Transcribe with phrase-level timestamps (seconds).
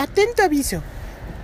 [0.00, 0.80] Atento aviso.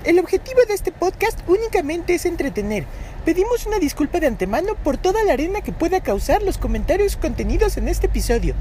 [0.05, 2.87] El objetivo de este podcast únicamente es entretener.
[3.25, 7.77] Pedimos una disculpa de antemano por toda la arena que pueda causar los comentarios contenidos
[7.79, 8.55] en este episodio.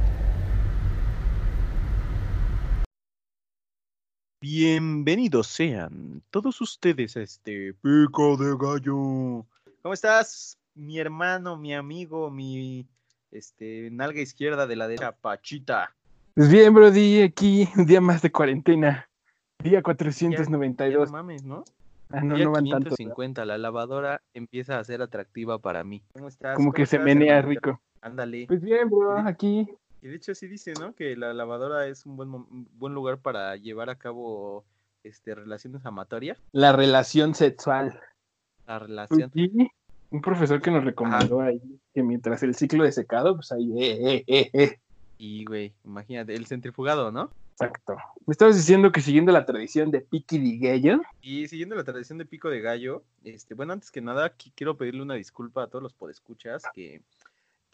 [4.41, 9.45] Bienvenidos sean todos ustedes a este Pico de Gallo.
[9.83, 12.87] ¿Cómo estás, mi hermano, mi amigo, mi
[13.29, 15.95] este nalga izquierda de la derecha, Pachita?
[16.33, 19.07] Pues bien, Brody, aquí un día más de cuarentena.
[19.63, 21.11] Día Ya 492.
[21.11, 21.63] no mames, ¿no?
[22.11, 22.95] Ah, no, Día no van tanto.
[22.95, 26.03] 550, la lavadora empieza a ser atractiva para mí.
[26.13, 26.55] ¿Cómo estás?
[26.55, 27.81] Como ¿Cómo que se menea rico.
[28.01, 28.45] Ándale.
[28.47, 29.67] Pues bien, bro, aquí.
[30.01, 30.93] Y de hecho sí dice, ¿no?
[30.93, 34.65] Que la lavadora es un buen, un buen lugar para llevar a cabo
[35.03, 36.37] este, relaciones amatorias.
[36.51, 37.99] La relación sexual.
[38.67, 39.31] La Pues relación.
[39.33, 39.51] sí,
[40.11, 41.61] un profesor que nos recomendó ahí
[41.93, 44.79] que mientras el ciclo de secado, pues ahí, eh, eh, eh, eh.
[45.17, 47.29] Y, güey, imagínate, el centrifugado, ¿no?
[47.53, 47.95] Exacto.
[48.25, 52.25] Me estabas diciendo que siguiendo la tradición de Piqui Diguello, Y siguiendo la tradición de
[52.25, 55.83] pico de gallo, este, bueno, antes que nada, qui- quiero pedirle una disculpa a todos
[55.83, 57.01] los podescuchas que,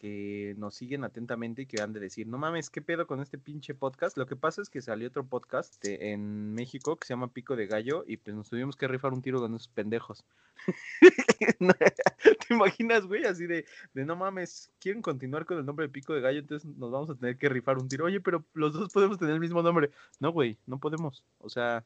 [0.00, 3.36] que nos siguen atentamente y que han de decir, no mames, ¿qué pedo con este
[3.36, 4.16] pinche podcast?
[4.16, 7.54] Lo que pasa es que salió otro podcast de- en México que se llama Pico
[7.54, 10.24] de Gallo y pues nos tuvimos que rifar un tiro con esos pendejos.
[11.58, 13.24] ¿Te imaginas, güey?
[13.24, 16.68] Así de, de no mames, quieren continuar con el nombre de Pico de Gallo, entonces
[16.76, 18.06] nos vamos a tener que rifar un tiro.
[18.06, 19.90] Oye, pero los dos podemos tener el mismo nombre.
[20.18, 21.22] No, güey, no podemos.
[21.38, 21.84] O sea,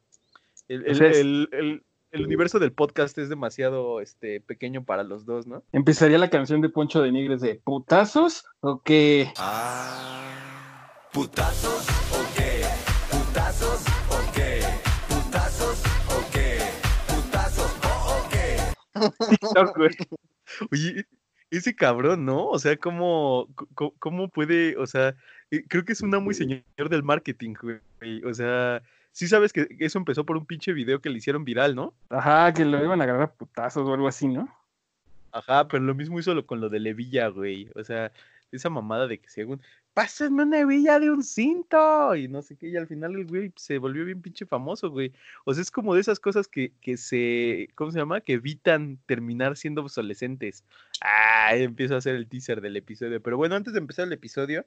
[0.68, 1.82] el, el- sea, es- el- el-
[2.14, 5.64] el universo del podcast es demasiado este, pequeño para los dos, ¿no?
[5.72, 9.32] empezaría la canción de Poncho de Nigres de ¿Putazos o qué?
[11.12, 12.62] ¿Putazos o qué?
[13.10, 14.60] ¿Putazos o qué?
[15.08, 16.60] ¿Putazos o qué?
[17.08, 18.60] ¿Putazos o qué?
[20.70, 21.06] Oye,
[21.50, 22.46] ese cabrón, ¿no?
[22.46, 25.16] O sea, ¿cómo, cómo, cómo puede, o sea,
[25.50, 28.22] eh, creo que es una muy señor del marketing, güey.
[28.24, 28.82] O sea,
[29.14, 31.94] sí sabes que eso empezó por un pinche video que le hicieron viral, ¿no?
[32.10, 34.52] Ajá, que lo iban a agarrar a putazos o algo así, ¿no?
[35.32, 37.70] Ajá, pero lo mismo hizo lo- con lo de Levilla, güey.
[37.74, 38.12] O sea,
[38.52, 39.60] esa mamada de que según,
[39.94, 43.52] pásenme una hebilla de un cinto y no sé qué, y al final el güey
[43.56, 45.12] se volvió bien pinche famoso, güey.
[45.44, 48.20] O sea, es como de esas cosas que, que se, ¿cómo se llama?
[48.20, 50.64] Que evitan terminar siendo obsolescentes.
[51.00, 53.20] Ah, empiezo a hacer el teaser del episodio.
[53.20, 54.64] Pero bueno, antes de empezar el episodio,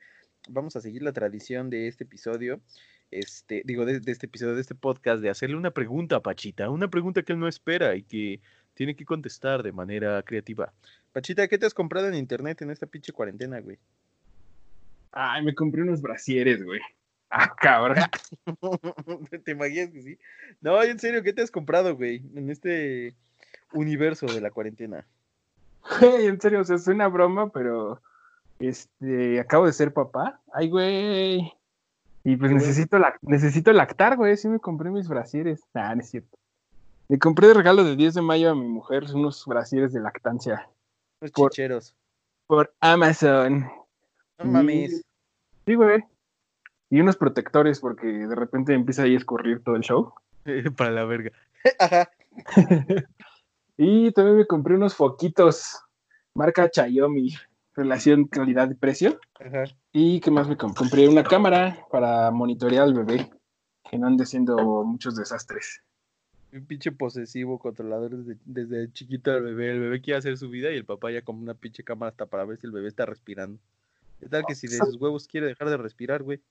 [0.49, 2.59] vamos a seguir la tradición de este episodio.
[3.11, 6.69] Este, digo, de, de este episodio, de este podcast, de hacerle una pregunta a Pachita,
[6.69, 8.41] una pregunta que él no espera y que
[8.73, 10.71] tiene que contestar de manera creativa.
[11.11, 13.79] Pachita, ¿qué te has comprado en internet en esta pinche cuarentena, güey?
[15.11, 16.79] Ay, me compré unos brasieres, güey.
[17.29, 17.97] Ah, cabrón.
[19.43, 20.19] ¿Te imaginas que sí?
[20.61, 22.21] No, en serio, ¿qué te has comprado, güey?
[22.35, 23.15] En este
[23.73, 25.07] universo de la cuarentena.
[26.01, 28.01] En serio, o sea, es una broma, pero
[28.59, 30.39] este, acabo de ser papá.
[30.53, 31.51] Ay, güey.
[32.27, 34.35] Y pues necesito, lac- necesito lactar, güey.
[34.35, 35.61] Sí me compré mis brasieres.
[35.73, 36.37] Nah, no es cierto.
[37.07, 40.67] Le compré de regalo de 10 de mayo a mi mujer unos brasieres de lactancia
[41.21, 41.95] Unos Por- chicheros.
[42.45, 43.71] por Amazon.
[44.39, 45.05] No mames.
[45.65, 46.03] Sí, güey.
[46.89, 50.13] Y unos protectores porque de repente empieza ahí a escurrir todo el show.
[50.77, 51.31] Para la verga.
[51.79, 52.09] Ajá.
[53.79, 55.79] Y también me compré unos foquitos,
[56.33, 57.31] marca Xiaomi,
[57.77, 59.19] relación calidad-precio.
[59.39, 59.63] Ajá.
[59.93, 60.77] ¿Y qué más me compré?
[60.77, 63.29] Compré una cámara para monitorear al bebé,
[63.89, 65.81] que no ande haciendo muchos desastres.
[66.51, 69.71] Un pinche posesivo controlador desde, desde chiquito al bebé.
[69.71, 72.25] El bebé quiere hacer su vida y el papá ya con una pinche cámara hasta
[72.25, 73.59] para ver si el bebé está respirando.
[74.19, 76.41] ¿Qué tal que si de sus huevos quiere dejar de respirar, güey?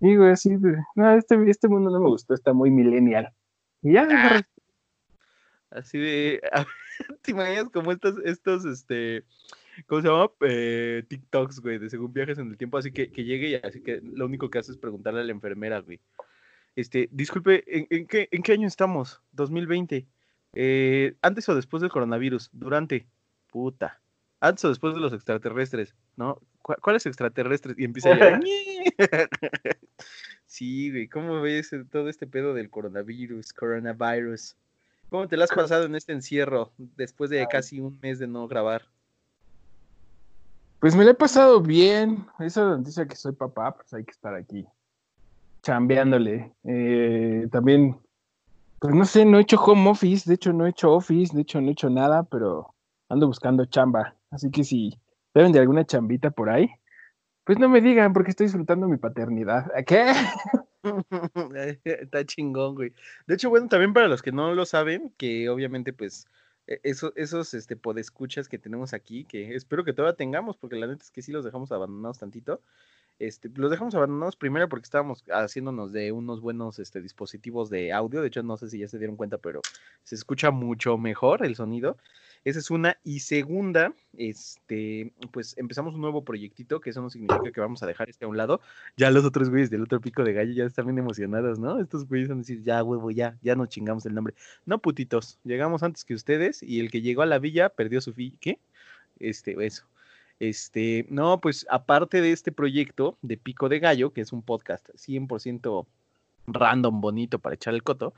[0.00, 3.32] Y güey, así de, no, este, este mundo no me gustó, está muy millennial.
[3.82, 4.46] Y ya, agarré-
[5.70, 6.40] Así de.
[7.22, 9.24] ¿Te imaginas como estos, estos, este.
[9.86, 10.30] ¿Cómo se llama?
[10.40, 12.78] Eh, TikToks, güey, de según viajes en el tiempo.
[12.78, 15.32] Así que, que llegue y así que lo único que hace es preguntarle a la
[15.32, 16.00] enfermera, güey.
[16.76, 19.20] Este, disculpe, ¿en, en qué, ¿en qué año estamos?
[19.32, 20.06] 2020.
[20.54, 22.50] Eh, ¿Antes o después del coronavirus?
[22.52, 23.06] Durante.
[23.50, 24.00] Puta.
[24.40, 25.94] ¿Antes o después de los extraterrestres?
[26.16, 26.40] ¿No?
[26.62, 27.76] ¿Cu- ¿Cuáles extraterrestres?
[27.78, 28.40] Y empieza ya.
[30.46, 33.52] sí, güey, ¿cómo ves todo este pedo del coronavirus?
[33.52, 34.56] Coronavirus.
[35.08, 38.46] ¿Cómo te la has pasado en este encierro después de casi un mes de no
[38.46, 38.86] grabar?
[40.80, 42.26] Pues me la he pasado bien.
[42.38, 44.66] Esa noticia que soy papá, pues hay que estar aquí
[45.62, 46.52] chambeándole.
[46.64, 47.96] Eh, también,
[48.78, 51.42] pues no sé, no he hecho home office, de hecho no he hecho office, de
[51.42, 52.74] hecho no he hecho nada, pero
[53.08, 54.14] ando buscando chamba.
[54.30, 54.98] Así que si
[55.34, 56.70] deben de alguna chambita por ahí,
[57.44, 59.70] pues no me digan porque estoy disfrutando mi paternidad.
[59.74, 60.12] ¿A ¿Qué?
[61.84, 62.92] Está chingón, güey.
[63.26, 66.26] De hecho, bueno, también para los que no lo saben, que obviamente, pues,
[66.68, 70.86] e- eso- esos este, podescuchas que tenemos aquí, que espero que todavía tengamos, porque la
[70.86, 72.62] neta es que sí los dejamos abandonados tantito.
[73.18, 78.20] Este, los dejamos abandonados primero porque estábamos haciéndonos de unos buenos este, dispositivos de audio.
[78.22, 79.60] De hecho, no sé si ya se dieron cuenta, pero
[80.04, 81.96] se escucha mucho mejor el sonido.
[82.44, 82.96] Esa es una.
[83.04, 87.86] Y segunda, este, pues empezamos un nuevo proyectito, que eso no significa que vamos a
[87.86, 88.60] dejar este a un lado.
[88.96, 91.80] Ya los otros güeyes del otro pico de gallo ya están bien emocionados, ¿no?
[91.80, 94.34] Estos güeyes van a decir, ya, huevo, ya, ya nos chingamos el nombre.
[94.66, 98.12] No, putitos, llegamos antes que ustedes y el que llegó a la villa perdió su
[98.12, 98.34] fi.
[98.40, 98.58] ¿Qué?
[99.18, 99.84] Este, eso.
[100.40, 104.88] Este, no, pues aparte de este proyecto de Pico de Gallo, que es un podcast
[104.90, 105.86] 100%
[106.46, 108.14] random, bonito para echar el coto,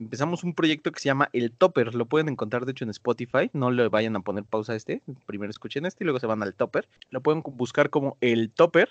[0.00, 1.94] empezamos un proyecto que se llama El Topper.
[1.94, 3.50] Lo pueden encontrar, de hecho, en Spotify.
[3.52, 5.02] No le vayan a poner pausa a este.
[5.26, 6.88] Primero escuchen este y luego se van al Topper.
[7.10, 8.88] Lo pueden buscar como El Topper.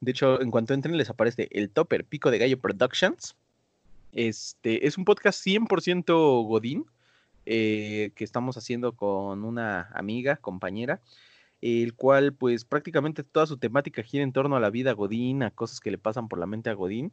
[0.00, 3.36] De hecho, en cuanto entren, les aparece El Topper Pico de Gallo Productions.
[4.12, 6.86] Este es un podcast 100% Godín
[7.46, 11.00] eh, que estamos haciendo con una amiga, compañera,
[11.60, 15.50] el cual pues prácticamente toda su temática gira en torno a la vida Godín, a
[15.50, 17.12] cosas que le pasan por la mente a Godín,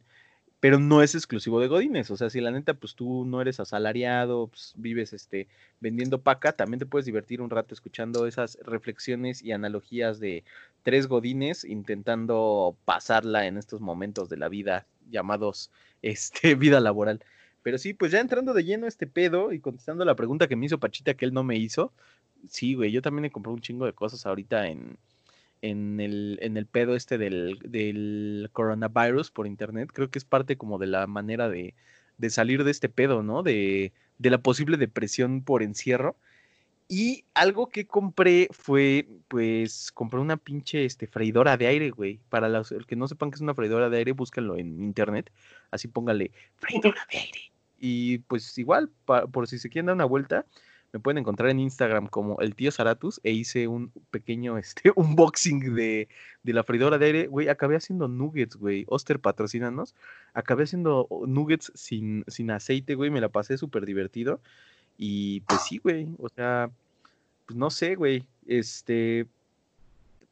[0.60, 3.60] pero no es exclusivo de Godines, o sea, si la neta pues tú no eres
[3.60, 5.48] asalariado, pues, vives este
[5.80, 10.44] vendiendo paca, también te puedes divertir un rato escuchando esas reflexiones y analogías de
[10.82, 15.70] tres Godines intentando pasarla en estos momentos de la vida llamados
[16.02, 17.24] este vida laboral.
[17.62, 20.56] Pero sí, pues ya entrando de lleno a este pedo y contestando la pregunta que
[20.56, 21.92] me hizo Pachita que él no me hizo,
[22.48, 24.98] sí, güey, yo también he comprado un chingo de cosas ahorita en,
[25.62, 29.90] en, el, en el pedo este del, del coronavirus por internet.
[29.92, 31.74] Creo que es parte como de la manera de,
[32.16, 33.42] de salir de este pedo, ¿no?
[33.42, 36.16] De, de la posible depresión por encierro.
[36.90, 42.18] Y algo que compré fue, pues, compré una pinche este, freidora de aire, güey.
[42.30, 45.30] Para los que no sepan que es una freidora de aire, búsquenlo en internet.
[45.70, 47.52] Así póngale freidora de aire.
[47.78, 50.46] Y pues igual, por si se quieren dar una vuelta,
[50.92, 55.74] me pueden encontrar en Instagram como el tío Zaratus e hice un pequeño este, unboxing
[55.74, 56.08] de,
[56.42, 57.26] de la freidora de aire.
[57.26, 58.84] Güey, acabé haciendo nuggets, güey.
[58.88, 59.94] Oster, patrocínanos.
[60.32, 63.10] Acabé haciendo nuggets sin, sin aceite, güey.
[63.10, 64.40] Me la pasé súper divertido.
[64.96, 66.08] Y pues sí, güey.
[66.18, 66.70] O sea,
[67.46, 68.24] pues no sé, güey.
[68.46, 69.26] Este.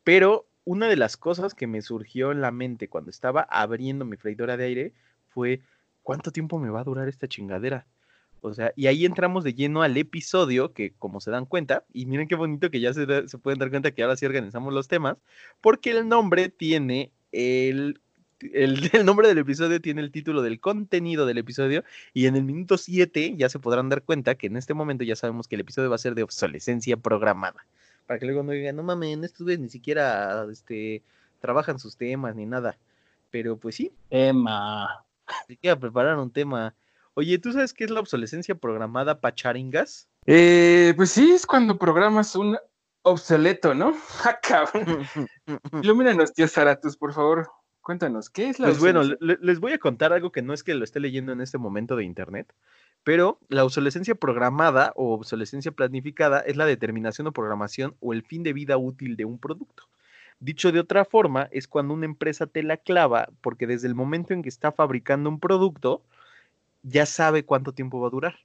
[0.05, 4.17] Pero una de las cosas que me surgió en la mente cuando estaba abriendo mi
[4.17, 4.93] freidora de aire
[5.29, 5.61] fue:
[6.03, 7.87] ¿cuánto tiempo me va a durar esta chingadera?
[8.40, 12.06] O sea, y ahí entramos de lleno al episodio que, como se dan cuenta, y
[12.06, 14.72] miren qué bonito que ya se, da- se pueden dar cuenta que ahora sí organizamos
[14.72, 15.16] los temas,
[15.60, 18.00] porque el nombre tiene el,
[18.52, 21.82] el, el nombre del episodio tiene el título del contenido del episodio,
[22.14, 25.16] y en el minuto 7 ya se podrán dar cuenta que en este momento ya
[25.16, 27.66] sabemos que el episodio va a ser de obsolescencia programada.
[28.06, 31.02] Para que luego no digan, no mames, estos güeyes ni siquiera este,
[31.40, 32.78] trabajan sus temas ni nada.
[33.32, 35.04] Pero pues sí, Emma.
[35.48, 36.72] ni siquiera prepararon un tema.
[37.18, 40.06] Oye, ¿tú sabes qué es la obsolescencia programada pacharingas?
[40.26, 42.58] Eh, pues sí, es cuando programas un
[43.02, 43.94] obsoleto, ¿no?
[44.24, 45.06] Ah, cabrón.
[45.82, 47.48] Ilumínanos, tío Zaratus, por favor.
[47.80, 50.62] Cuéntanos, ¿qué es la Pues bueno, le- les voy a contar algo que no es
[50.62, 52.52] que lo esté leyendo en este momento de internet,
[53.02, 58.42] pero la obsolescencia programada o obsolescencia planificada es la determinación o programación o el fin
[58.42, 59.84] de vida útil de un producto.
[60.38, 64.34] Dicho de otra forma, es cuando una empresa te la clava porque desde el momento
[64.34, 66.02] en que está fabricando un producto,
[66.86, 68.36] ya sabe cuánto tiempo va a durar.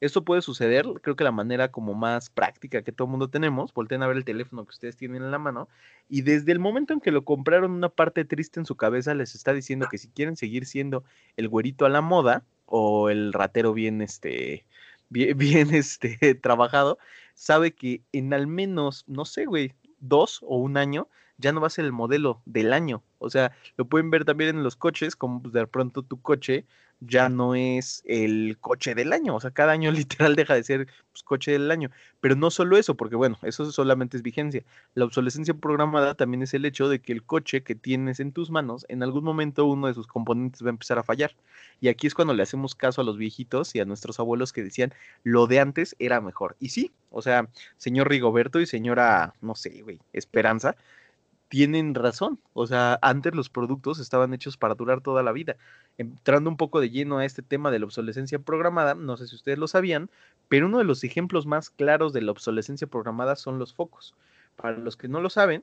[0.00, 3.74] Esto puede suceder, creo que la manera como más práctica que todo el mundo tenemos,
[3.74, 5.68] volteen a ver el teléfono que ustedes tienen en la mano
[6.08, 9.34] y desde el momento en que lo compraron una parte triste en su cabeza les
[9.34, 11.04] está diciendo que si quieren seguir siendo
[11.36, 14.64] el güerito a la moda o el ratero bien este
[15.10, 16.98] bien, bien este trabajado,
[17.34, 21.66] sabe que en al menos, no sé, güey, dos o un año ya no va
[21.66, 23.02] a ser el modelo del año.
[23.18, 26.64] O sea, lo pueden ver también en los coches, como pues, de pronto tu coche
[27.00, 29.34] ya no es el coche del año.
[29.34, 31.90] O sea, cada año literal deja de ser pues, coche del año.
[32.20, 34.62] Pero no solo eso, porque bueno, eso solamente es vigencia.
[34.94, 38.50] La obsolescencia programada también es el hecho de que el coche que tienes en tus
[38.50, 41.34] manos, en algún momento uno de sus componentes va a empezar a fallar.
[41.80, 44.62] Y aquí es cuando le hacemos caso a los viejitos y a nuestros abuelos que
[44.62, 44.92] decían,
[45.24, 46.56] lo de antes era mejor.
[46.60, 50.76] Y sí, o sea, señor Rigoberto y señora, no sé, Esperanza,
[51.50, 52.40] tienen razón.
[52.54, 55.56] O sea, antes los productos estaban hechos para durar toda la vida.
[56.00, 59.34] Entrando un poco de lleno a este tema de la obsolescencia programada, no sé si
[59.34, 60.08] ustedes lo sabían,
[60.48, 64.14] pero uno de los ejemplos más claros de la obsolescencia programada son los focos.
[64.56, 65.62] Para los que no lo saben,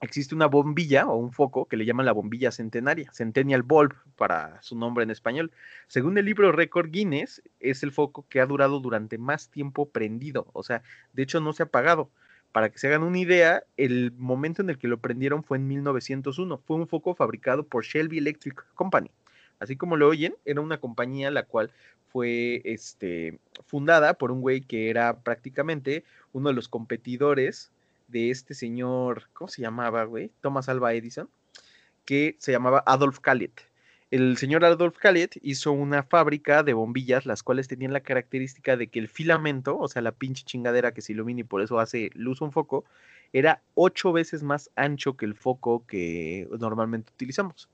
[0.00, 4.62] existe una bombilla o un foco que le llaman la bombilla centenaria, Centennial Bulb para
[4.62, 5.52] su nombre en español.
[5.88, 10.46] Según el libro Récord Guinness, es el foco que ha durado durante más tiempo prendido,
[10.54, 12.08] o sea, de hecho no se ha apagado.
[12.50, 15.68] Para que se hagan una idea, el momento en el que lo prendieron fue en
[15.68, 16.62] 1901.
[16.64, 19.10] Fue un foco fabricado por Shelby Electric Company.
[19.58, 21.70] Así como lo oyen, era una compañía la cual
[22.08, 27.70] fue este, fundada por un güey que era prácticamente uno de los competidores
[28.08, 30.30] de este señor, ¿cómo se llamaba, güey?
[30.40, 31.28] Thomas Alva Edison,
[32.04, 33.52] que se llamaba Adolf Kallet.
[34.10, 38.86] El señor Adolf Kallet hizo una fábrica de bombillas, las cuales tenían la característica de
[38.86, 42.10] que el filamento, o sea, la pinche chingadera que se ilumina y por eso hace
[42.14, 42.84] luz un foco,
[43.32, 47.68] era ocho veces más ancho que el foco que normalmente utilizamos.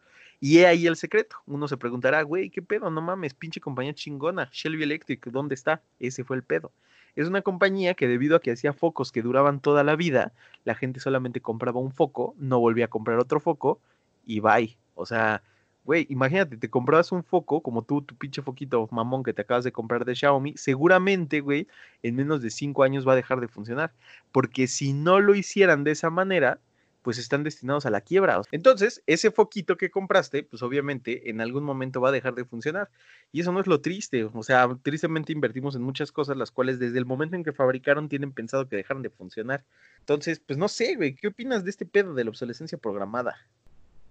[0.44, 1.36] Y he ahí el secreto.
[1.46, 2.90] Uno se preguntará, güey, ¿qué pedo?
[2.90, 4.48] No mames, pinche compañía chingona.
[4.50, 5.82] Shelby Electric, ¿dónde está?
[6.00, 6.72] Ese fue el pedo.
[7.14, 10.32] Es una compañía que debido a que hacía focos que duraban toda la vida,
[10.64, 13.80] la gente solamente compraba un foco, no volvía a comprar otro foco
[14.26, 14.76] y bye.
[14.96, 15.44] O sea,
[15.84, 19.62] güey, imagínate, te comprabas un foco, como tú, tu pinche foquito mamón que te acabas
[19.62, 21.68] de comprar de Xiaomi, seguramente, güey,
[22.02, 23.92] en menos de cinco años va a dejar de funcionar.
[24.32, 26.58] Porque si no lo hicieran de esa manera,
[27.02, 28.40] pues están destinados a la quiebra.
[28.52, 32.90] Entonces, ese foquito que compraste, pues obviamente en algún momento va a dejar de funcionar.
[33.32, 34.24] Y eso no es lo triste.
[34.24, 38.08] O sea, tristemente invertimos en muchas cosas las cuales desde el momento en que fabricaron
[38.08, 39.64] tienen pensado que dejaron de funcionar.
[39.98, 43.36] Entonces, pues no sé, güey, ¿qué opinas de este pedo de la obsolescencia programada?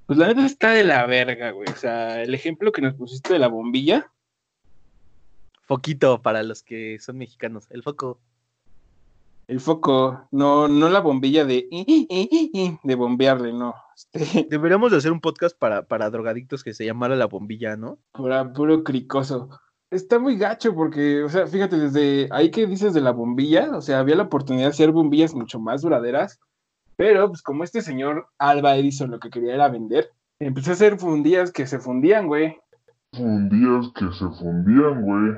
[0.05, 1.69] Pues la neta está de la verga, güey.
[1.69, 4.11] O sea, el ejemplo que nos pusiste de la bombilla,
[5.71, 8.19] Foquito para los que son mexicanos, el foco.
[9.47, 11.67] El foco, no, no la bombilla de
[12.83, 13.73] de bombearle, no.
[13.95, 17.97] Este, Deberíamos de hacer un podcast para, para drogadictos que se llamara La Bombilla, ¿no?
[18.13, 19.49] pura- puro cricoso.
[19.89, 23.81] Está muy gacho porque, o sea, fíjate, desde ahí que dices de la bombilla, o
[23.81, 26.39] sea, había la oportunidad de hacer bombillas mucho más duraderas,
[26.95, 30.97] pero pues como este señor Alba Edison lo que quería era vender, empezó a hacer
[30.97, 32.57] fundillas que se fundían, güey.
[33.11, 35.33] Fundías que se fundían, güey.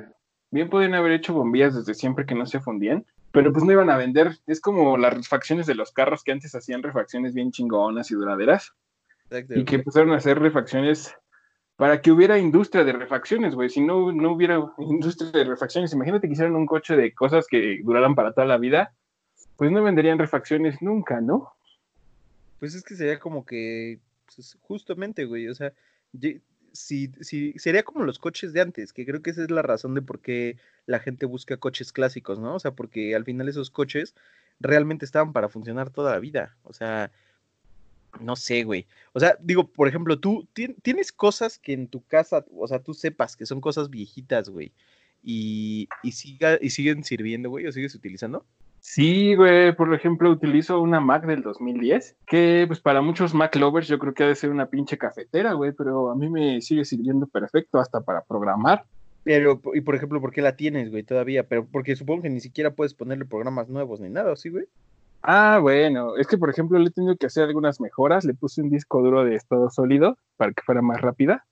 [0.51, 3.89] Bien podían haber hecho bombillas desde siempre que no se fundían, pero pues no iban
[3.89, 4.37] a vender.
[4.45, 8.73] Es como las refacciones de los carros que antes hacían refacciones bien chingonas y duraderas
[9.49, 11.15] y que empezaron a hacer refacciones
[11.75, 13.69] para que hubiera industria de refacciones, güey.
[13.69, 17.79] Si no, no hubiera industria de refacciones, imagínate que hicieran un coche de cosas que
[17.83, 18.93] duraran para toda la vida,
[19.57, 21.53] pues no venderían refacciones nunca, ¿no?
[22.59, 23.99] Pues es que sería como que,
[24.35, 25.73] pues, justamente, güey, o sea,
[26.73, 29.93] si, si, sería como los coches de antes, que creo que esa es la razón
[29.93, 32.55] de por qué la gente busca coches clásicos, ¿no?
[32.55, 34.15] O sea, porque al final esos coches
[34.59, 37.11] realmente estaban para funcionar toda la vida, o sea,
[38.19, 38.87] no sé, güey.
[39.13, 42.79] O sea, digo, por ejemplo, tú tien- tienes cosas que en tu casa, o sea,
[42.81, 44.73] tú sepas que son cosas viejitas, güey,
[45.23, 48.45] y, y, siga, y siguen sirviendo, güey, o sigues utilizando.
[48.85, 53.87] Sí, güey, por ejemplo, utilizo una Mac del 2010, que pues para muchos Mac lovers
[53.87, 56.83] yo creo que ha de ser una pinche cafetera, güey, pero a mí me sigue
[56.83, 58.83] sirviendo perfecto hasta para programar.
[59.23, 61.47] Pero, y por ejemplo, ¿por qué la tienes, güey, todavía?
[61.47, 64.65] Pero porque supongo que ni siquiera puedes ponerle programas nuevos ni nada, ¿sí, güey?
[65.21, 68.61] Ah, bueno, es que por ejemplo le he tenido que hacer algunas mejoras, le puse
[68.61, 71.45] un disco duro de estado sólido para que fuera más rápida,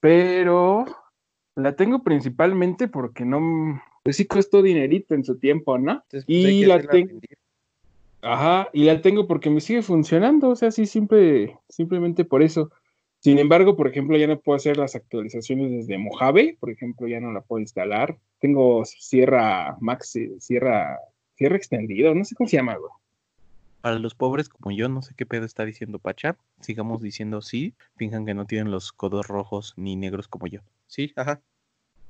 [0.00, 0.84] pero
[1.54, 5.92] la tengo principalmente porque no, pues sí costó dinerito en su tiempo, ¿no?
[6.04, 7.38] Entonces, Y la hacerla ten- rendir.
[8.22, 12.70] Ajá, y la tengo porque me sigue funcionando, o sea, sí, simple, simplemente por eso.
[13.20, 17.20] Sin embargo, por ejemplo, ya no puedo hacer las actualizaciones desde Mojave, por ejemplo, ya
[17.20, 18.16] no la puedo instalar.
[18.40, 20.98] Tengo Sierra Max, Sierra,
[21.34, 22.90] Sierra extendido, no sé cómo se llama, güey.
[23.80, 26.36] Para los pobres como yo, no sé qué pedo está diciendo Pacha.
[26.60, 27.74] Sigamos diciendo sí.
[27.96, 30.60] Finjan que no tienen los codos rojos ni negros como yo.
[30.88, 31.40] Sí, ajá.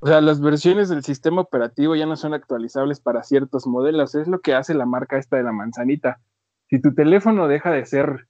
[0.00, 4.14] O sea, las versiones del sistema operativo ya no son actualizables para ciertos modelos.
[4.14, 6.20] Es lo que hace la marca esta de la manzanita.
[6.68, 8.26] Si tu teléfono deja de ser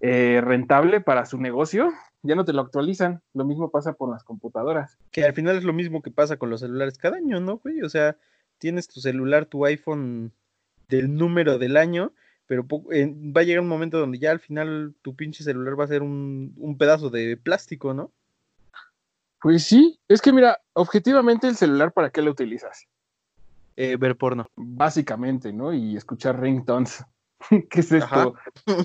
[0.00, 1.92] eh, rentable para su negocio,
[2.22, 3.22] ya no te lo actualizan.
[3.34, 4.96] Lo mismo pasa por las computadoras.
[5.10, 7.82] Que al final es lo mismo que pasa con los celulares cada año, ¿no, güey?
[7.82, 8.16] O sea,
[8.58, 10.32] tienes tu celular, tu iPhone
[10.88, 12.12] del número del año,
[12.46, 15.88] pero va a llegar un momento donde ya al final tu pinche celular va a
[15.88, 18.10] ser un, un pedazo de plástico, ¿no?
[19.44, 22.88] Pues sí, es que mira, objetivamente el celular, ¿para qué lo utilizas?
[23.76, 24.46] Eh, ver porno.
[24.56, 25.74] Básicamente, ¿no?
[25.74, 27.04] Y escuchar ringtones.
[27.68, 28.06] ¿Qué es esto?
[28.06, 28.32] Ajá.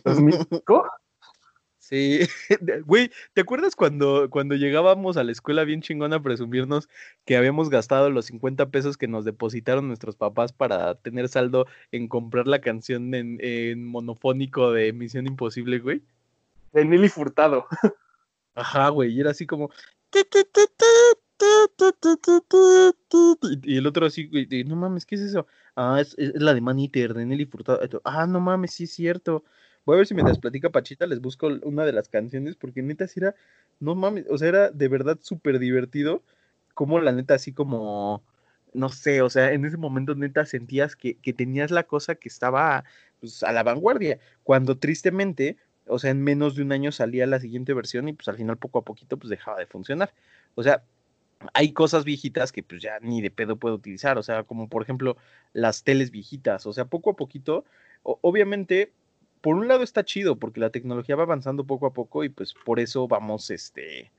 [0.04, 0.90] ¿2005?
[1.78, 2.20] Sí,
[2.86, 6.90] güey, ¿te acuerdas cuando, cuando llegábamos a la escuela bien chingón a presumirnos
[7.24, 12.10] que habíamos gastado los 50 pesos que nos depositaron nuestros papás para tener saldo en
[12.10, 16.02] comprar la canción en, en monofónico de Misión Imposible, güey?
[16.74, 17.66] De Nelly Furtado.
[18.56, 19.70] Ajá, güey, y era así como...
[23.64, 24.30] Y el otro así,
[24.66, 25.48] no mames, ¿qué es eso?
[25.76, 27.80] Ah, es, la de Manita, de Nelly Furtado.
[28.04, 29.44] Ah, no mames, sí es cierto.
[29.86, 33.08] Voy a ver si me platica Pachita, les busco una de las canciones, porque neta
[33.08, 33.36] sí era,
[33.80, 36.22] no mames, o sea, era de verdad súper divertido,
[36.74, 38.24] como la neta así como,
[38.74, 42.30] no sé, o sea, en ese momento neta sentías que, que tenías la cosa que
[42.30, 42.84] estaba
[43.20, 45.58] pues, a la vanguardia, cuando tristemente
[45.90, 48.58] o sea, en menos de un año salía la siguiente versión y pues al final
[48.58, 50.14] poco a poquito pues dejaba de funcionar.
[50.56, 50.84] O sea,
[51.54, 54.84] hay cosas viejitas que pues ya ni de pedo puedo utilizar, o sea, como por
[54.84, 55.18] ejemplo
[55.54, 57.66] las teles viejitas, o sea, poco a poquito,
[58.04, 58.92] obviamente
[59.42, 62.54] por un lado está chido porque la tecnología va avanzando poco a poco y pues
[62.66, 64.12] por eso vamos, este,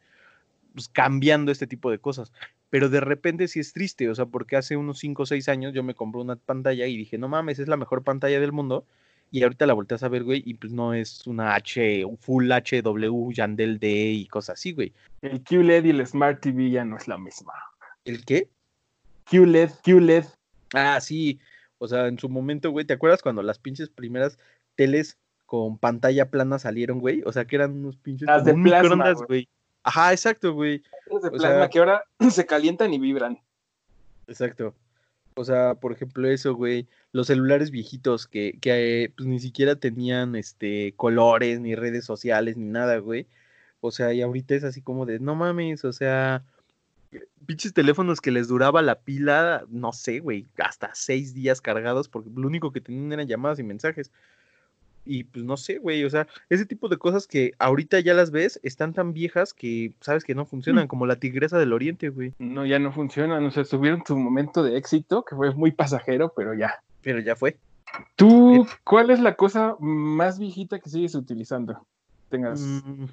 [0.75, 2.33] pues, cambiando este tipo de cosas.
[2.71, 5.75] Pero de repente sí es triste, o sea, porque hace unos 5 o 6 años
[5.75, 8.87] yo me compré una pantalla y dije, no mames, es la mejor pantalla del mundo.
[9.32, 12.50] Y ahorita la volteas a ver, güey, y pues no es una H, un Full
[12.50, 14.92] HW, Yandel D y cosas así, güey.
[15.22, 17.52] El QLED y el Smart TV ya no es la misma.
[18.04, 18.49] ¿El qué?
[19.30, 20.25] QLED, QLED.
[20.75, 21.38] Ah, sí.
[21.78, 24.38] O sea, en su momento, güey, ¿te acuerdas cuando las pinches primeras
[24.75, 27.22] teles con pantalla plana salieron, güey?
[27.25, 29.26] O sea, que eran unos pinches Las de plasma, güey.
[29.28, 29.49] güey.
[29.84, 30.82] Ajá, exacto, güey.
[31.10, 33.38] Los de O plasma sea- que ahora se calientan y vibran.
[34.26, 34.75] Exacto.
[35.40, 36.87] O sea, por ejemplo, eso, güey.
[37.12, 42.56] Los celulares viejitos que, que eh, pues, ni siquiera tenían este colores, ni redes sociales,
[42.59, 43.26] ni nada, güey.
[43.80, 46.44] O sea, y ahorita es así como de, no mames, o sea,
[47.47, 52.30] pinches teléfonos que les duraba la pila, no sé, güey, hasta seis días cargados, porque
[52.35, 54.12] lo único que tenían eran llamadas y mensajes.
[55.04, 58.30] Y pues no sé, güey, o sea, ese tipo de cosas que ahorita ya las
[58.30, 62.35] ves, están tan viejas que sabes que no funcionan, como la tigresa del oriente, güey.
[62.38, 63.45] No, ya no funcionan.
[63.45, 66.83] O sea, tuvieron su momento de éxito, que fue muy pasajero, pero ya.
[67.02, 67.57] Pero ya fue.
[68.16, 71.87] ¿Tú cuál es la cosa más viejita que sigues utilizando?
[72.28, 72.61] Tengas.
[72.61, 73.07] Mm,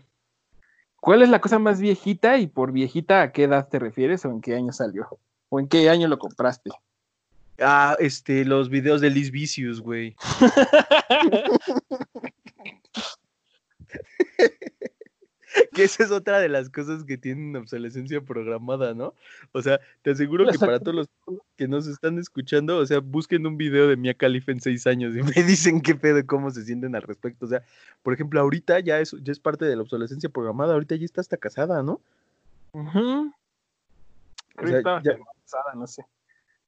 [1.00, 4.29] ¿Cuál es la cosa más viejita y por viejita a qué edad te refieres o
[4.29, 5.08] en qué año salió?
[5.50, 6.72] ¿O en qué año lo compraste?
[7.60, 10.16] Ah, este, los videos de Liz Vicious, güey.
[15.74, 19.14] que esa es otra de las cosas que tienen obsolescencia programada, ¿no?
[19.54, 21.10] O sea, te aseguro que para todos los
[21.56, 25.16] que nos están escuchando, o sea, busquen un video de Mia Khalifa en seis años
[25.16, 27.46] y me dicen qué pedo, cómo se sienten al respecto.
[27.46, 27.64] O sea,
[28.04, 31.22] por ejemplo, ahorita ya es, ya es parte de la obsolescencia programada, ahorita ya está
[31.22, 32.02] hasta casada, ¿no?
[32.74, 36.06] O sea, que estaba ya- embarazada, no sé.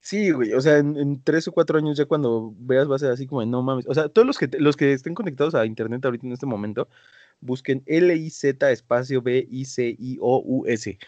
[0.01, 3.11] Sí, güey, o sea, en, tres o cuatro años ya cuando veas va a ser
[3.11, 6.03] así como, no mames, o sea, todos los que, los que estén conectados a internet
[6.05, 6.87] ahorita en este momento,
[7.41, 10.99] busquen L-I-Z espacio B-I-C-I-O-U-S,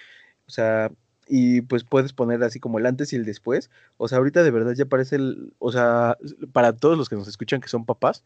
[0.47, 0.91] o sea,
[1.27, 4.51] y pues puedes poner así como el antes y el después, o sea, ahorita de
[4.51, 6.17] verdad ya parece el, o sea,
[6.51, 8.23] para todos los que nos escuchan que son papás,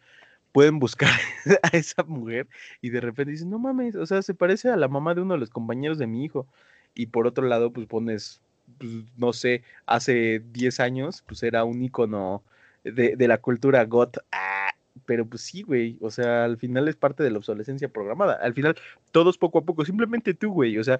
[0.51, 1.12] pueden buscar
[1.63, 2.47] a esa mujer
[2.82, 5.36] y de repente dicen, no mames, o sea, se parece a la mamá de uno
[5.36, 6.47] de los compañeros de mi hijo,
[6.95, 8.41] y por otro lado, pues pones,
[8.78, 12.43] pues, no sé, hace 10 años, pues era un icono
[12.84, 14.17] de, de la cultura goth.
[14.32, 14.71] Ah,
[15.06, 15.97] pero pues sí, güey.
[16.01, 18.36] O sea, al final es parte de la obsolescencia programada.
[18.41, 18.75] Al final,
[19.12, 20.78] todos poco a poco, simplemente tú, güey.
[20.78, 20.99] O sea,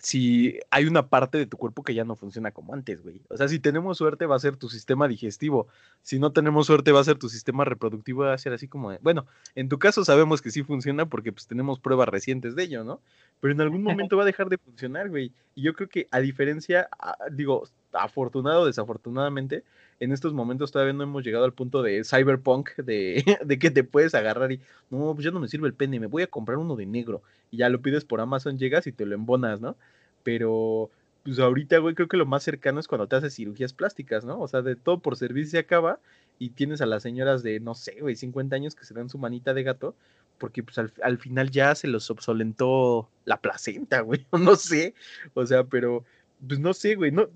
[0.00, 3.20] si hay una parte de tu cuerpo que ya no funciona como antes, güey.
[3.28, 5.66] O sea, si tenemos suerte, va a ser tu sistema digestivo.
[6.02, 8.22] Si no tenemos suerte, va a ser tu sistema reproductivo.
[8.22, 11.32] Va a ser así como de- Bueno, en tu caso sabemos que sí funciona porque
[11.32, 13.00] pues tenemos pruebas recientes de ello, ¿no?
[13.40, 15.32] Pero en algún momento va a dejar de funcionar, güey.
[15.56, 19.64] Y yo creo que a diferencia, a- digo, afortunado o desafortunadamente,
[20.00, 23.84] en estos momentos todavía no hemos llegado al punto de cyberpunk, de, de que te
[23.84, 26.58] puedes agarrar y, no, pues ya no me sirve el pene, me voy a comprar
[26.58, 27.22] uno de negro.
[27.50, 29.76] Y ya lo pides por Amazon, llegas y te lo embonas, ¿no?
[30.22, 30.90] Pero,
[31.24, 34.40] pues ahorita, güey, creo que lo más cercano es cuando te haces cirugías plásticas, ¿no?
[34.40, 36.00] O sea, de todo por servicio se acaba
[36.38, 39.18] y tienes a las señoras de, no sé, güey, 50 años que se dan su
[39.18, 39.94] manita de gato
[40.38, 44.94] porque pues al, al final ya se los obsolentó la placenta, güey, no sé,
[45.34, 46.04] o sea, pero,
[46.46, 47.28] pues no sé, güey, no,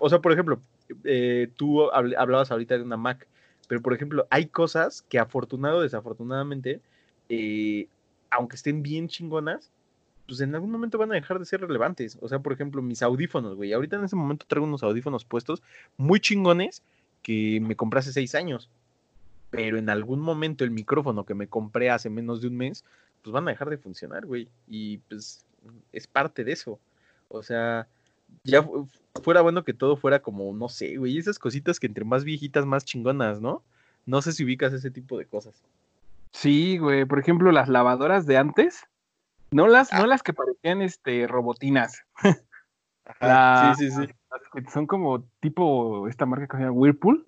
[0.00, 0.60] o sea, por ejemplo,
[1.04, 3.26] eh, tú habl- hablabas ahorita de una Mac,
[3.68, 6.80] pero por ejemplo, hay cosas que afortunado o desafortunadamente,
[7.28, 7.86] eh,
[8.30, 9.70] aunque estén bien chingonas,
[10.26, 13.02] pues en algún momento van a dejar de ser relevantes, o sea, por ejemplo, mis
[13.02, 15.62] audífonos, güey, ahorita en ese momento traigo unos audífonos puestos
[15.96, 16.82] muy chingones
[17.22, 18.68] que me compré hace seis años,
[19.50, 22.84] pero en algún momento el micrófono que me compré hace menos de un mes,
[23.22, 24.48] pues van a dejar de funcionar, güey.
[24.66, 25.44] Y pues
[25.92, 26.78] es parte de eso.
[27.28, 27.86] O sea,
[28.44, 28.88] ya fu-
[29.22, 32.66] fuera bueno que todo fuera como, no sé, güey, esas cositas que entre más viejitas,
[32.66, 33.62] más chingonas, ¿no?
[34.06, 35.62] No sé si ubicas ese tipo de cosas.
[36.32, 37.04] Sí, güey.
[37.04, 38.84] Por ejemplo, las lavadoras de antes.
[39.50, 39.98] No las, Ah.
[40.00, 42.02] no las que parecían este robotinas.
[42.14, 42.38] Ajá,
[43.20, 44.12] La- sí, sí, sí.
[44.30, 47.26] Las que son como tipo esta marca que se llama Whirlpool.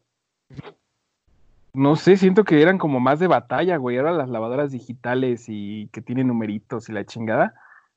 [1.75, 3.99] No sé, siento que eran como más de batalla, güey.
[3.99, 7.55] Ahora las lavadoras digitales y que tienen numeritos y la chingada.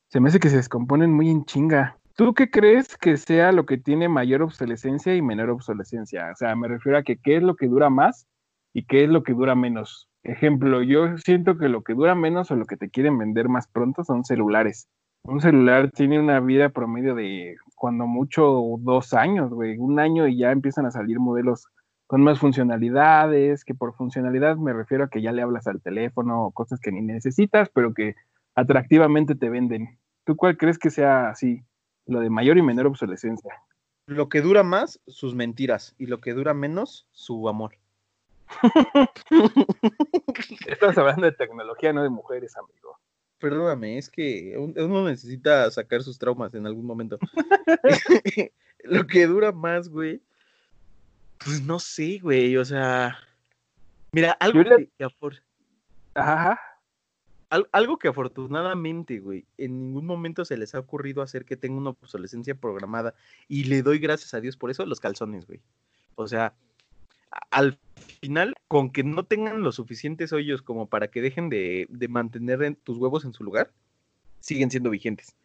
[0.08, 1.97] Se me hace que se descomponen muy en chinga.
[2.18, 6.32] ¿Tú qué crees que sea lo que tiene mayor obsolescencia y menor obsolescencia?
[6.32, 8.26] O sea, me refiero a que qué es lo que dura más
[8.74, 10.10] y qué es lo que dura menos.
[10.24, 13.68] Ejemplo, yo siento que lo que dura menos o lo que te quieren vender más
[13.68, 14.88] pronto son celulares.
[15.22, 19.78] Un celular tiene una vida promedio de cuando mucho dos años, güey.
[19.78, 21.68] Un año y ya empiezan a salir modelos
[22.08, 26.46] con más funcionalidades, que por funcionalidad me refiero a que ya le hablas al teléfono
[26.46, 28.16] o cosas que ni necesitas, pero que
[28.56, 30.00] atractivamente te venden.
[30.24, 31.62] ¿Tú cuál crees que sea así,
[32.08, 33.54] lo de mayor y menor obsolescencia?
[34.06, 35.94] Lo que dura más, sus mentiras.
[35.98, 37.76] Y lo que dura menos, su amor.
[40.66, 42.98] Estamos hablando de tecnología, no de mujeres, amigo.
[43.38, 47.18] Perdóname, es que un- uno necesita sacar sus traumas en algún momento.
[48.84, 50.20] Lo que dura más, güey.
[51.44, 52.56] Pues no sé, güey.
[52.56, 53.16] O sea.
[54.12, 54.90] Mira, algo que,
[56.14, 56.58] Ajá.
[57.50, 61.78] Al- algo que afortunadamente, güey, en ningún momento se les ha ocurrido hacer que tenga
[61.78, 63.14] una obsolescencia programada.
[63.48, 65.60] Y le doy gracias a Dios por eso, los calzones, güey.
[66.14, 66.54] O sea,
[67.50, 67.78] al
[68.20, 72.62] final, con que no tengan los suficientes hoyos como para que dejen de, de mantener
[72.62, 73.70] en- tus huevos en su lugar,
[74.40, 75.36] siguen siendo vigentes.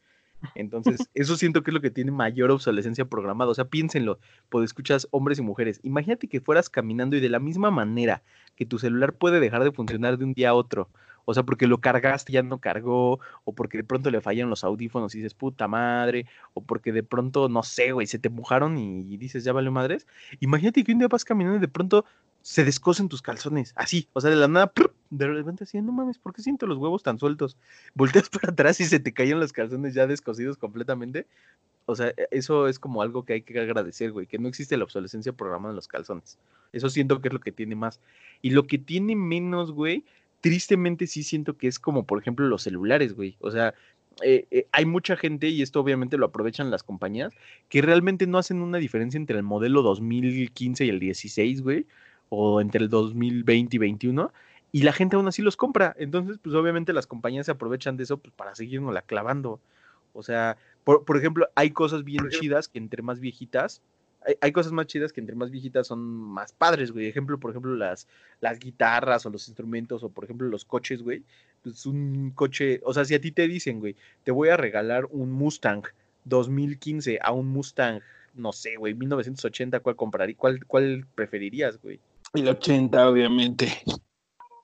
[0.56, 3.52] Entonces, eso siento que es lo que tiene mayor obsolescencia programada.
[3.52, 5.80] O sea, piénsenlo, pues escuchas hombres y mujeres.
[5.84, 8.24] Imagínate que fueras caminando y de la misma manera
[8.56, 10.90] que tu celular puede dejar de funcionar de un día a otro.
[11.26, 14.64] O sea, porque lo cargaste, ya no cargó, o porque de pronto le fallaron los
[14.64, 18.78] audífonos y dices, puta madre, o porque de pronto, no sé, güey, se te mojaron
[18.78, 20.08] y dices, ya valió madres.
[20.40, 22.06] Imagínate que un día vas caminando y de pronto
[22.44, 24.72] se descosen tus calzones, así, o sea, de la nada,
[25.10, 27.58] de repente así, no mames, ¿por qué siento los huevos tan sueltos?
[27.96, 31.26] Volteas para atrás y se te caen los calzones ya descosidos completamente.
[31.86, 34.76] O sea, e- eso es como algo que hay que agradecer, güey, que no existe
[34.76, 36.38] la obsolescencia programada en los calzones.
[36.74, 38.02] Eso siento que es lo que tiene más.
[38.42, 40.04] Y lo que tiene menos, güey,
[40.44, 43.38] tristemente sí siento que es como, por ejemplo, los celulares, güey.
[43.40, 43.74] O sea,
[44.22, 47.34] eh, eh, hay mucha gente, y esto obviamente lo aprovechan las compañías,
[47.70, 51.86] que realmente no hacen una diferencia entre el modelo 2015 y el 16, güey,
[52.28, 54.34] o entre el 2020 y 21,
[54.74, 55.96] y la gente aún así los compra.
[55.98, 59.62] Entonces, pues obviamente las compañías se aprovechan de eso pues, para seguirnos la clavando.
[60.12, 63.82] O sea, por, por ejemplo, hay cosas bien chidas que entre más viejitas,
[64.26, 67.08] hay, hay cosas más chidas que entre más viejitas son más padres, güey.
[67.08, 68.08] Ejemplo, por ejemplo, las,
[68.42, 71.24] las guitarras o los instrumentos o por ejemplo los coches, güey.
[71.62, 75.06] Pues un coche, o sea, si a ti te dicen, güey, te voy a regalar
[75.10, 75.84] un Mustang
[76.26, 78.02] 2015 a un Mustang,
[78.36, 80.38] no sé, güey, 1980, ¿cuál comprarías?
[80.38, 82.00] ¿Cuál, cuál preferirías, güey?
[82.34, 83.68] El 80, obviamente.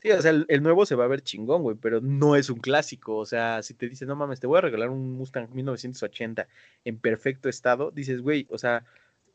[0.02, 2.50] Sí, o sea, el, el nuevo se va a ver chingón, güey, pero no es
[2.50, 3.18] un clásico.
[3.18, 6.48] O sea, si te dicen, no mames, te voy a regalar un Mustang 1980
[6.86, 8.86] en perfecto estado, dices, güey, o sea,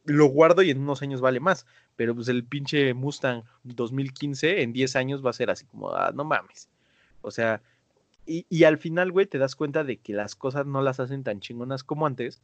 [0.04, 1.66] lo guardo y en unos años vale más.
[1.96, 6.12] Pero pues el pinche Mustang 2015 en 10 años va a ser así como, ah,
[6.14, 6.68] no mames.
[7.22, 7.62] O sea,
[8.26, 11.24] y, y al final, güey, te das cuenta de que las cosas no las hacen
[11.24, 12.42] tan chingonas como antes,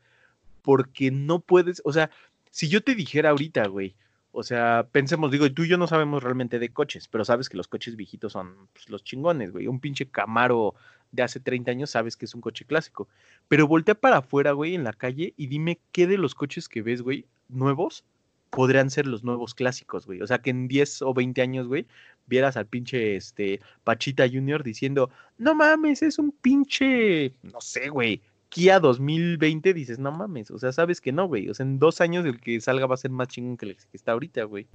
[0.63, 2.11] porque no puedes, o sea,
[2.51, 3.95] si yo te dijera ahorita, güey,
[4.33, 7.57] o sea, pensemos, digo, tú y yo no sabemos realmente de coches, pero sabes que
[7.57, 9.67] los coches viejitos son pues, los chingones, güey.
[9.67, 10.75] Un pinche Camaro
[11.11, 13.09] de hace 30 años sabes que es un coche clásico.
[13.49, 16.83] Pero voltea para afuera, güey, en la calle y dime qué de los coches que
[16.83, 18.05] ves, güey, nuevos,
[18.51, 20.21] podrían ser los nuevos clásicos, güey.
[20.23, 21.87] O sea, que en 10 o 20 años, güey,
[22.27, 28.23] vieras al pinche, este, Pachita Junior diciendo, no mames, es un pinche, no sé, güey,
[28.51, 31.49] Kia 2020, dices, no mames, o sea, sabes que no, güey.
[31.49, 33.77] O sea, en dos años el que salga va a ser más chingón que el
[33.77, 34.67] que está ahorita, güey.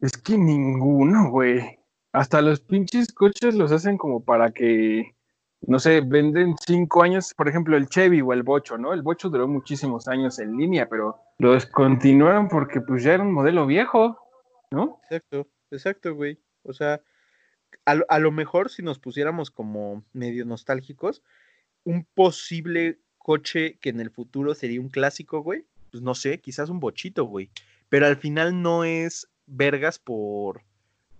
[0.00, 1.78] Es que ninguno, güey.
[2.12, 5.14] Hasta los pinches coches los hacen como para que,
[5.62, 8.94] no sé, venden cinco años, por ejemplo, el Chevy o el Bocho, ¿no?
[8.94, 13.32] El Bocho duró muchísimos años en línea, pero lo descontinuaron porque pues ya era un
[13.32, 14.16] modelo viejo,
[14.70, 15.00] ¿no?
[15.10, 16.38] Exacto, exacto, güey.
[16.62, 17.02] O sea,
[17.84, 21.22] a, lo- a lo mejor si nos pusiéramos como medio nostálgicos,
[21.84, 26.70] un posible coche que en el futuro sería un clásico, güey, pues no sé, quizás
[26.70, 27.50] un bochito, güey.
[27.90, 30.62] Pero al final no es vergas por,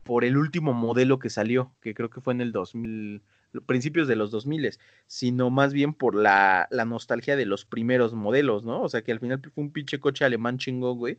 [0.04, 3.20] por el último modelo que salió, que creo que fue en el 2000,
[3.52, 4.70] lo- principios de los 2000,
[5.06, 8.80] sino más bien por la, la nostalgia de los primeros modelos, ¿no?
[8.80, 11.18] O sea, que al final fue un pinche coche alemán chingón, güey,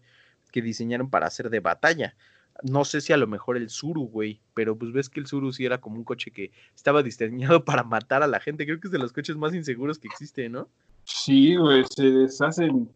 [0.51, 2.15] que diseñaron para hacer de batalla.
[2.63, 5.51] No sé si a lo mejor el Zuru, güey, pero pues ves que el Zuru
[5.53, 8.65] sí era como un coche que estaba diseñado para matar a la gente.
[8.65, 10.67] Creo que es de los coches más inseguros que existe, ¿no?
[11.05, 12.93] Sí, güey, se deshacen.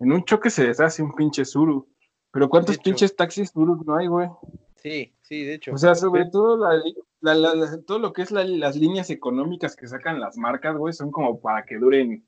[0.00, 1.88] En un choque se deshace un pinche Zuru.
[2.30, 4.28] Pero ¿cuántos pinches taxis Zuru no hay, güey?
[4.76, 5.72] Sí, sí, de hecho.
[5.72, 6.80] O sea, sobre todo la,
[7.20, 10.76] la- la- la- todo lo que es la- las líneas económicas que sacan las marcas,
[10.76, 12.24] güey, son como para que duren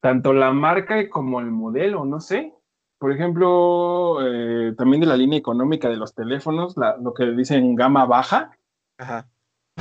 [0.00, 2.52] tanto la marca como el modelo, no sé.
[2.98, 7.74] Por ejemplo, eh, también de la línea económica de los teléfonos, la- lo que dicen
[7.76, 8.50] gama baja,
[8.98, 9.28] Ajá.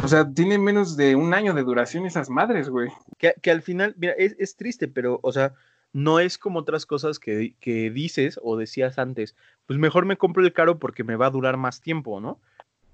[0.03, 2.89] o sea, tiene menos de un año de duración esas madres, güey.
[3.17, 5.53] Que, que al final, mira, es, es triste, pero, o sea,
[5.93, 10.43] no es como otras cosas que, que dices o decías antes, pues mejor me compro
[10.43, 12.39] el caro porque me va a durar más tiempo, ¿no?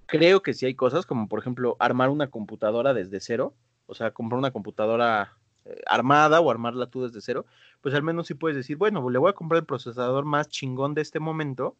[0.06, 3.54] Creo que sí hay cosas como, por ejemplo, armar una computadora desde cero,
[3.88, 5.34] o sea, comprar una computadora
[5.86, 7.46] armada o armarla tú desde cero,
[7.82, 10.94] pues al menos sí puedes decir, bueno, le voy a comprar el procesador más chingón
[10.94, 11.76] de este momento,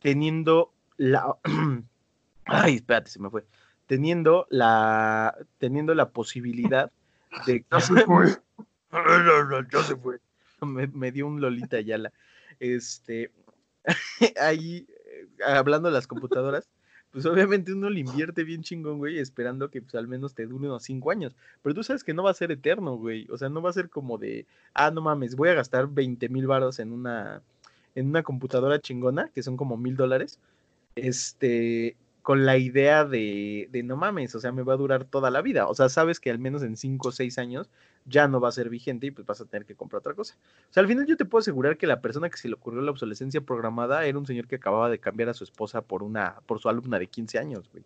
[0.00, 1.36] teniendo la...
[2.44, 3.46] Ay, espérate, se me fue.
[3.86, 6.90] Teniendo la, teniendo la posibilidad
[7.46, 8.36] de Ya se fue.
[9.72, 10.18] ya se fue.
[10.60, 12.12] Me, me dio un Lolita Yala.
[12.60, 13.32] Este,
[14.40, 16.68] ahí, eh, hablando de las computadoras,
[17.14, 20.66] pues obviamente uno le invierte bien chingón, güey, esperando que pues al menos te dure
[20.66, 21.36] unos cinco años.
[21.62, 23.28] Pero tú sabes que no va a ser eterno, güey.
[23.30, 26.28] O sea, no va a ser como de, ah, no mames, voy a gastar 20
[26.28, 27.40] mil varos en una,
[27.94, 30.40] en una computadora chingona, que son como mil dólares.
[30.96, 35.30] Este, con la idea de, de no mames, o sea, me va a durar toda
[35.30, 35.68] la vida.
[35.68, 37.70] O sea, sabes que al menos en cinco o seis años
[38.04, 40.36] ya no va a ser vigente y pues vas a tener que comprar otra cosa.
[40.70, 42.82] O sea, al final yo te puedo asegurar que la persona que se le ocurrió
[42.82, 46.40] la obsolescencia programada era un señor que acababa de cambiar a su esposa por una,
[46.46, 47.84] por su alumna de 15 años, güey.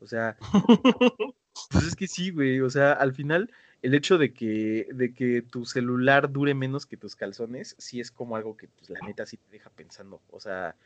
[0.00, 0.36] O sea,
[1.70, 2.60] pues es que sí, güey.
[2.60, 3.50] O sea, al final,
[3.82, 8.10] el hecho de que, de que tu celular dure menos que tus calzones, sí es
[8.10, 10.20] como algo que, pues, la neta sí te deja pensando.
[10.30, 10.76] O sea,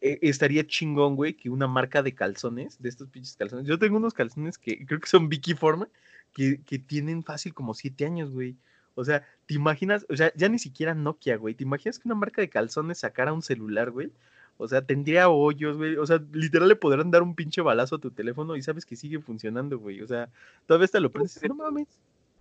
[0.00, 3.66] estaría chingón, güey, que una marca de calzones, de estos pinches calzones.
[3.66, 5.88] Yo tengo unos calzones que creo que son Vicky Forma,
[6.32, 8.56] que, que tienen fácil como siete años, güey.
[8.94, 10.06] O sea, ¿te imaginas?
[10.08, 11.54] O sea, ya ni siquiera Nokia, güey.
[11.54, 14.10] ¿Te imaginas que una marca de calzones sacara un celular, güey?
[14.58, 15.96] O sea, tendría hoyos, güey.
[15.96, 18.96] O sea, literal le podrán dar un pinche balazo a tu teléfono y sabes que
[18.96, 20.00] sigue funcionando, güey.
[20.00, 20.30] O sea,
[20.66, 21.88] todavía te lo prendes no mames.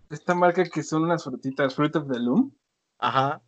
[0.10, 2.52] Esta marca que son unas frutitas, Fruit of the Loom,
[3.00, 3.42] Ajá.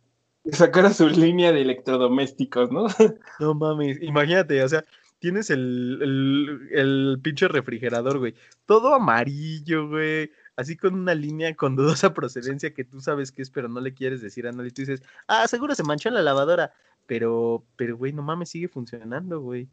[0.52, 2.86] Sacara su línea de electrodomésticos, ¿no?
[3.40, 4.84] No mames, imagínate, o sea,
[5.18, 8.34] tienes el, el, el pinche refrigerador, güey,
[8.66, 13.50] todo amarillo, güey, así con una línea con dudosa procedencia que tú sabes que es,
[13.50, 14.70] pero no le quieres decir a nadie.
[14.70, 16.72] Tú dices, ah, seguro se manchó en la lavadora,
[17.06, 19.68] pero, pero, güey, no mames, sigue funcionando, güey.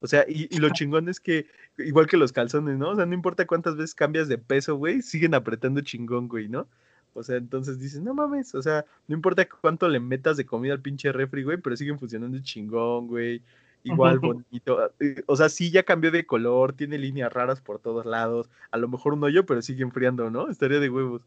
[0.00, 2.90] O sea, y, y lo chingón es que, igual que los calzones, ¿no?
[2.90, 6.66] O sea, no importa cuántas veces cambias de peso, güey, siguen apretando chingón, güey, ¿no?
[7.14, 10.72] O sea, entonces dices, no mames, o sea, no importa cuánto le metas de comida
[10.72, 13.42] al pinche refri, güey, pero siguen funcionando chingón, güey.
[13.82, 14.92] Igual bonito.
[15.00, 18.50] eh, O sea, sí ya cambió de color, tiene líneas raras por todos lados.
[18.70, 20.48] A lo mejor un hoyo, pero sigue enfriando, ¿no?
[20.48, 21.22] Estaría de huevos.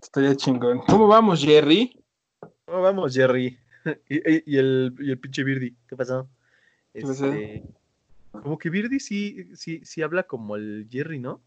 [0.00, 0.78] Estaría chingón.
[0.86, 2.00] ¿Cómo vamos, Jerry?
[2.64, 3.58] ¿Cómo vamos, Jerry?
[4.08, 6.28] y, el, y el pinche Birdy, ¿qué pasó?
[6.94, 7.64] Este,
[8.30, 11.40] como que Birdy sí, sí, sí habla como el Jerry, ¿no?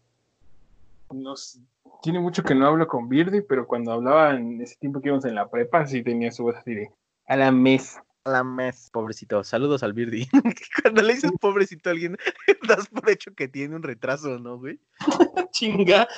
[1.12, 1.60] No sé,
[2.00, 5.24] tiene mucho que no hablo con Birdie, pero cuando hablaba en ese tiempo que íbamos
[5.24, 6.90] en la prepa, sí tenía su voz así de
[7.26, 7.98] a la mes.
[8.24, 8.90] A la mes.
[8.92, 10.28] Pobrecito, saludos al Birdy.
[10.82, 12.16] Cuando le dices pobrecito a alguien,
[12.68, 14.80] das por hecho que tiene un retraso, ¿no, güey?
[15.52, 16.08] Chinga.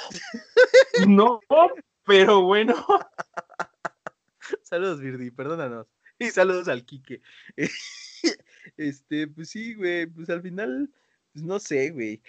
[1.06, 1.40] No,
[2.04, 2.74] pero bueno.
[4.62, 5.87] Saludos, Birdi, perdónanos.
[6.18, 7.20] Y saludos al Quique.
[8.76, 10.90] Este, pues sí, güey, pues al final,
[11.34, 12.20] no sé, güey.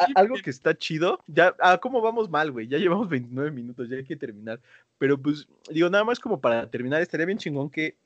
[0.00, 2.66] Aquí- Algo que está chido, ya, ah, ¿cómo vamos mal, güey?
[2.66, 4.60] Ya llevamos 29 minutos, ya hay que terminar.
[4.98, 7.96] Pero pues, digo, nada más como para terminar, estaría bien chingón que,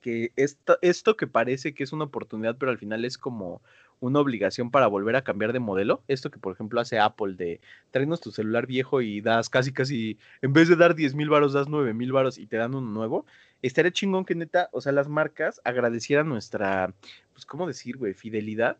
[0.00, 3.62] que esto, esto que parece que es una oportunidad, pero al final es como
[4.00, 6.02] una obligación para volver a cambiar de modelo.
[6.08, 10.18] Esto que, por ejemplo, hace Apple de tráenos tu celular viejo y das casi, casi,
[10.42, 12.90] en vez de dar 10 mil varos, das 9 mil varos y te dan uno
[12.90, 13.24] nuevo.
[13.62, 16.92] Estaría chingón que neta, o sea, las marcas agradecieran nuestra,
[17.32, 18.12] pues, ¿cómo decir, güey?
[18.14, 18.76] Fidelidad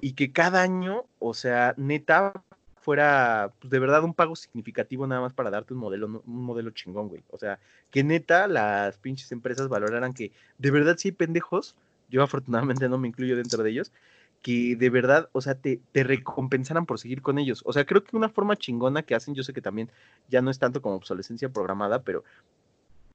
[0.00, 2.32] y que cada año, o sea, neta,
[2.80, 6.70] fuera pues, de verdad un pago significativo nada más para darte un modelo, un modelo
[6.70, 7.22] chingón, güey.
[7.30, 7.58] O sea,
[7.90, 11.76] que neta las pinches empresas valoraran que de verdad sí hay pendejos,
[12.08, 13.92] yo afortunadamente no me incluyo dentro de ellos,
[14.42, 17.62] que de verdad, o sea, te, te recompensaran por seguir con ellos.
[17.66, 19.90] O sea, creo que una forma chingona que hacen, yo sé que también
[20.28, 22.24] ya no es tanto como obsolescencia programada, pero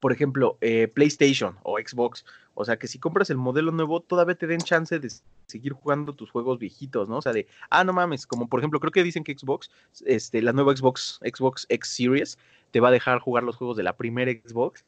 [0.03, 4.35] por ejemplo, eh, PlayStation o Xbox, o sea, que si compras el modelo nuevo, todavía
[4.35, 5.09] te den chance de
[5.47, 7.19] seguir jugando tus juegos viejitos, ¿no?
[7.19, 9.71] O sea, de, ah, no mames, como por ejemplo, creo que dicen que Xbox,
[10.05, 12.37] este, la nueva Xbox, Xbox X Series,
[12.71, 14.83] te va a dejar jugar los juegos de la primera Xbox,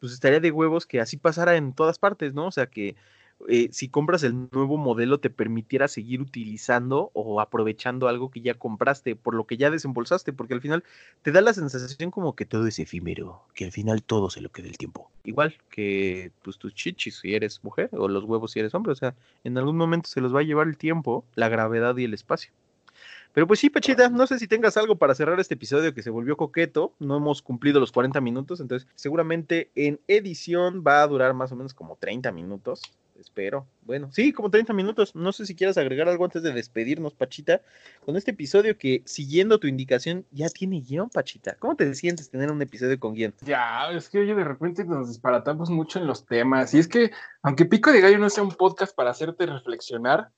[0.00, 2.46] pues estaría de huevos que así pasara en todas partes, ¿no?
[2.46, 2.96] O sea, que
[3.48, 8.54] eh, si compras el nuevo modelo te permitiera seguir utilizando o aprovechando algo que ya
[8.54, 10.84] compraste, por lo que ya desembolsaste, porque al final
[11.22, 14.50] te da la sensación como que todo es efímero, que al final todo se lo
[14.50, 15.10] queda el tiempo.
[15.24, 18.96] Igual que pues tus chichis si eres mujer o los huevos si eres hombre, o
[18.96, 22.14] sea, en algún momento se los va a llevar el tiempo, la gravedad y el
[22.14, 22.52] espacio.
[23.34, 26.10] Pero pues sí, Pachita, no sé si tengas algo para cerrar este episodio que se
[26.10, 26.94] volvió coqueto.
[27.00, 31.56] No hemos cumplido los 40 minutos, entonces seguramente en edición va a durar más o
[31.56, 32.80] menos como 30 minutos.
[33.18, 33.66] Espero.
[33.82, 35.14] Bueno, sí, como 30 minutos.
[35.14, 37.60] No sé si quieras agregar algo antes de despedirnos, Pachita,
[38.04, 41.54] con este episodio que, siguiendo tu indicación, ya tiene guion, Pachita.
[41.58, 43.32] ¿Cómo te sientes tener un episodio con guion?
[43.42, 46.74] Ya, es que oye, de repente nos disparatamos mucho en los temas.
[46.74, 50.30] Y es que, aunque Pico de Gallo no sea un podcast para hacerte reflexionar,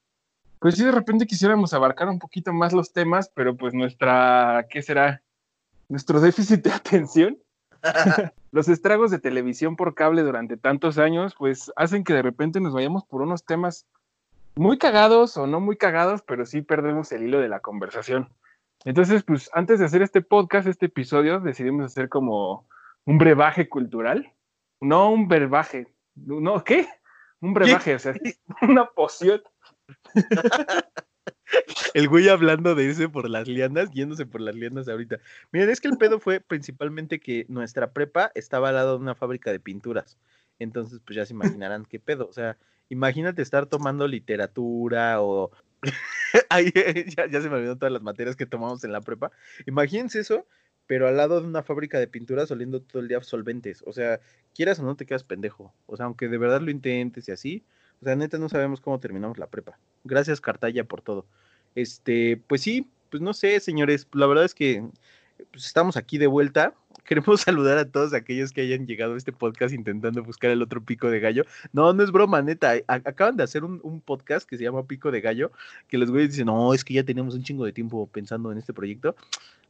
[0.58, 4.82] pues sí, de repente quisiéramos abarcar un poquito más los temas, pero pues nuestra, ¿qué
[4.82, 5.22] será?
[5.88, 7.38] Nuestro déficit de atención.
[8.52, 12.72] los estragos de televisión por cable durante tantos años, pues hacen que de repente nos
[12.72, 13.86] vayamos por unos temas
[14.54, 18.28] muy cagados o no muy cagados, pero sí perdemos el hilo de la conversación.
[18.84, 22.66] Entonces, pues antes de hacer este podcast, este episodio, decidimos hacer como
[23.04, 24.32] un brebaje cultural.
[24.80, 25.88] No un brebaje.
[26.14, 26.88] No, ¿qué?
[27.40, 28.14] Un brebaje, o sea,
[28.62, 29.42] una poción.
[31.94, 35.18] El güey hablando de ese por las lianas, yéndose por las lianas ahorita.
[35.52, 39.14] Miren, es que el pedo fue principalmente que nuestra prepa estaba al lado de una
[39.14, 40.18] fábrica de pinturas.
[40.58, 42.28] Entonces, pues ya se imaginarán qué pedo.
[42.28, 42.58] O sea,
[42.88, 45.50] imagínate estar tomando literatura o.
[46.50, 46.72] Ay,
[47.16, 49.30] ya, ya se me olvidó todas las materias que tomamos en la prepa.
[49.66, 50.46] Imagínense eso,
[50.86, 53.82] pero al lado de una fábrica de pinturas oliendo todo el día solventes.
[53.86, 54.20] O sea,
[54.54, 55.74] quieras o no te quedas pendejo.
[55.86, 57.64] O sea, aunque de verdad lo intentes y así.
[58.00, 59.78] O sea, neta no sabemos cómo terminamos la prepa.
[60.04, 61.26] Gracias, Cartaya, por todo.
[61.74, 64.06] Este, pues sí, pues no sé, señores.
[64.12, 64.84] La verdad es que
[65.50, 66.74] pues estamos aquí de vuelta.
[67.04, 70.82] Queremos saludar a todos aquellos que hayan llegado a este podcast intentando buscar el otro
[70.82, 71.44] pico de gallo.
[71.72, 72.74] No, no es broma, neta.
[72.88, 75.52] Acaban de hacer un, un podcast que se llama Pico de Gallo,
[75.88, 78.58] que los güeyes dicen, no, es que ya teníamos un chingo de tiempo pensando en
[78.58, 79.14] este proyecto.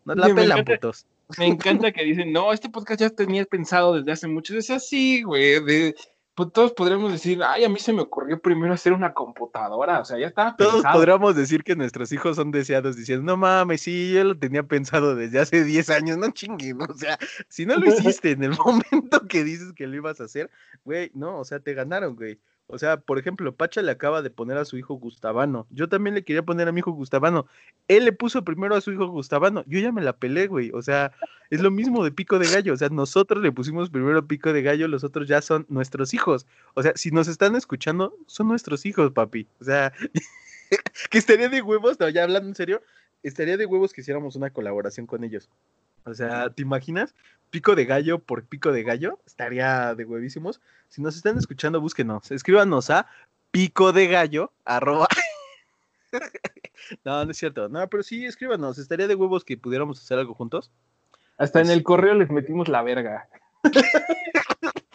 [0.07, 0.73] Nos la Sí, pelan, encanta.
[0.81, 1.07] putos.
[1.37, 4.57] Me encanta que dicen, no, este podcast ya tenía pensado desde hace mucho.
[4.57, 5.63] Es así, güey.
[5.65, 5.95] de-
[6.37, 10.01] pues todos podríamos decir, ay, a mí se me ocurrió primero hacer una computadora.
[10.01, 10.95] O sea, ya estaba Todos pensado.
[10.95, 15.17] podríamos decir que nuestros hijos son deseados diciendo, no mames, sí, yo lo tenía pensado
[15.17, 17.19] desde hace 10 años, no chinguen, o sea,
[17.49, 17.87] si no lo
[18.21, 20.51] hiciste en el momento que dices que lo ibas a hacer,
[20.85, 22.39] güey, no, o sea, te ganaron, güey.
[22.69, 25.67] O sea, por ejemplo, Pacha le acaba de poner a su hijo Gustavano.
[25.71, 27.47] Yo también le quería poner a mi hijo Gustavano.
[27.87, 29.63] Él le puso primero a su hijo Gustavano.
[29.67, 30.73] Yo ya me la pelé, güey.
[30.75, 31.13] O sea,
[31.51, 32.75] es lo mismo de Pico de Gallo.
[32.75, 36.47] O sea, nosotros le pusimos primero Pico de Gallo, los otros ya son nuestros hijos.
[36.75, 39.47] O sea, si nos están escuchando, son nuestros hijos, papi.
[39.61, 39.93] O sea,
[41.11, 42.83] que estaría de huevos, ya hablando en serio,
[43.23, 45.49] estaría de huevos que hiciéramos una colaboración con ellos.
[46.07, 47.15] O sea, ¿te imaginas?
[47.51, 50.61] Pico de gallo por pico de gallo, estaría de huevísimos.
[50.89, 53.09] Si nos están escuchando, búsquenos, escríbanos a
[53.51, 55.09] pico de gallo, arroba.
[57.05, 60.35] no, no es cierto, no, pero sí, escríbanos, estaría de huevos que pudiéramos hacer algo
[60.35, 60.71] juntos.
[61.39, 63.29] Hasta en el correo les metimos la verga.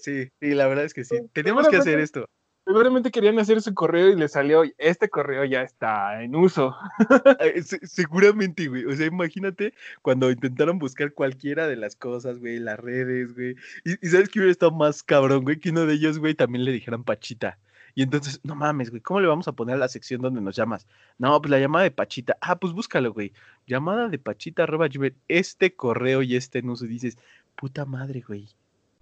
[0.00, 1.16] Sí, sí, la verdad es que sí.
[1.34, 2.30] Tenemos que hacer esto.
[2.68, 6.76] Seguramente querían hacer su correo y les salió, este correo ya está en uso.
[7.64, 8.84] Se- Seguramente, güey.
[8.84, 13.56] O sea, imagínate cuando intentaron buscar cualquiera de las cosas, güey, las redes, güey.
[13.86, 16.72] Y, sabes que hubiera estado más cabrón, güey, que uno de ellos, güey, también le
[16.72, 17.56] dijeran Pachita.
[17.94, 20.54] Y entonces, no mames, güey, ¿cómo le vamos a poner a la sección donde nos
[20.54, 20.86] llamas?
[21.16, 22.36] No, pues la llamada de Pachita.
[22.42, 23.32] Ah, pues búscalo, güey.
[23.66, 24.88] Llamada de Pachita, arroba.
[25.28, 26.84] Este correo y este en uso.
[26.84, 27.16] Y dices,
[27.56, 28.46] puta madre, güey.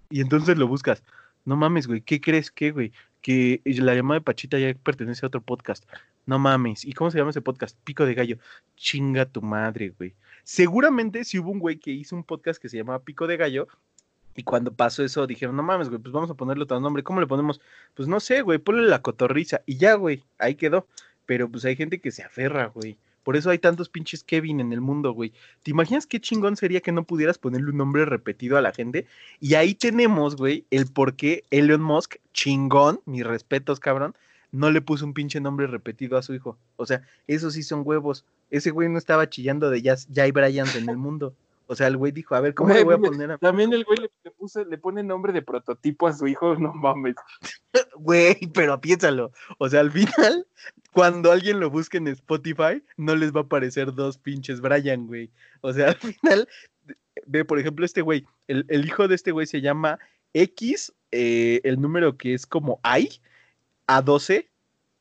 [0.09, 1.03] Y entonces lo buscas.
[1.43, 2.91] No mames, güey, ¿qué crees que, güey?
[3.21, 5.83] Que la llamada de Pachita ya pertenece a otro podcast.
[6.25, 6.85] No mames.
[6.85, 7.77] ¿Y cómo se llama ese podcast?
[7.83, 8.37] Pico de gallo.
[8.75, 10.13] Chinga tu madre, güey.
[10.43, 13.67] Seguramente si hubo un güey que hizo un podcast que se llamaba Pico de Gallo.
[14.35, 17.03] Y cuando pasó eso dijeron, no mames, güey, pues vamos a ponerle otro nombre.
[17.03, 17.59] ¿Cómo le ponemos?
[17.95, 19.61] Pues no sé, güey, ponle la cotorriza.
[19.65, 20.87] Y ya, güey, ahí quedó.
[21.25, 22.97] Pero pues hay gente que se aferra, güey.
[23.27, 25.33] Por eso hay tantos pinches Kevin en el mundo, güey.
[25.61, 29.05] ¿Te imaginas qué chingón sería que no pudieras ponerle un nombre repetido a la gente?
[29.41, 34.15] Y ahí tenemos, güey, el por qué Elon Musk, chingón, mis respetos, cabrón,
[34.53, 36.57] no le puso un pinche nombre repetido a su hijo.
[36.77, 38.23] O sea, esos sí son huevos.
[38.49, 41.35] Ese güey no estaba chillando de ya, ya hay Bryant en el mundo.
[41.67, 43.37] O sea, el güey dijo, a ver, ¿cómo le voy a Güey, poner a...
[43.37, 46.73] También el güey le, le puso- le pone nombre de prototipo a su hijo, no
[46.73, 47.15] mames.
[47.99, 49.31] Güey, pero piénsalo.
[49.57, 50.47] O sea, al final,
[50.93, 55.29] cuando alguien lo busque en Spotify, no les va a aparecer dos pinches Brian, güey.
[55.61, 56.47] O sea, al final,
[57.25, 59.99] ve, por ejemplo, este güey, el, el hijo de este güey se llama
[60.33, 63.09] X, eh, el número que es como I,
[63.87, 64.47] A12.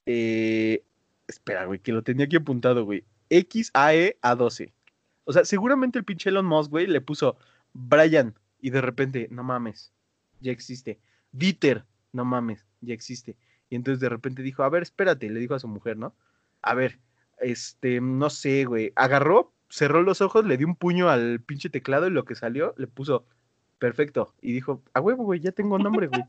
[0.07, 0.83] eh,
[1.29, 3.05] espera, güey, que lo tenía aquí apuntado, güey.
[3.29, 4.72] X, A, E, A12.
[5.27, 7.37] O sea, seguramente el pinche Elon Musk, güey, le puso
[7.73, 9.93] Brian y de repente, no mames,
[10.41, 11.01] ya existe.
[11.33, 13.37] Dieter, no mames, ya existe.
[13.69, 16.15] Y entonces de repente dijo, a ver, espérate, le dijo a su mujer, ¿no?
[16.62, 17.01] A ver,
[17.39, 18.93] este, no sé, güey.
[18.95, 22.75] Agarró, cerró los ojos, le dio un puño al pinche teclado y lo que salió
[22.77, 23.27] le puso
[23.79, 24.33] perfecto.
[24.41, 26.23] Y dijo, a huevo, güey, ya tengo nombre, güey.